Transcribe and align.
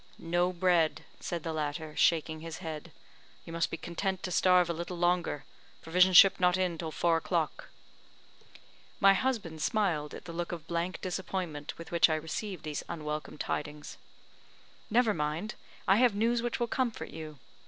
"No 0.17 0.51
bread," 0.51 1.03
said 1.19 1.43
the 1.43 1.53
latter, 1.53 1.95
shaking 1.95 2.39
his 2.39 2.57
head; 2.57 2.91
"you 3.45 3.53
must 3.53 3.69
be 3.69 3.77
content 3.77 4.23
to 4.23 4.31
starve 4.31 4.67
a 4.67 4.73
little 4.73 4.97
longer. 4.97 5.45
Provision 5.83 6.13
ship 6.13 6.39
not 6.39 6.57
in 6.57 6.75
till 6.79 6.89
four 6.91 7.17
o'clock." 7.17 7.69
My 8.99 9.13
husband 9.13 9.61
smiled 9.61 10.15
at 10.15 10.25
the 10.25 10.33
look 10.33 10.51
of 10.51 10.65
blank 10.65 11.01
disappointment 11.01 11.77
with 11.77 11.91
which 11.91 12.09
I 12.09 12.15
received 12.15 12.63
these 12.63 12.81
unwelcome 12.89 13.37
tidings, 13.37 13.99
"Never 14.89 15.13
mind, 15.13 15.53
I 15.87 15.97
have 15.97 16.15
news 16.15 16.41
which 16.41 16.59
will 16.59 16.65
comfort 16.65 17.11
you. 17.11 17.37